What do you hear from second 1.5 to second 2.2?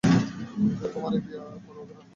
পরোয়া করে না।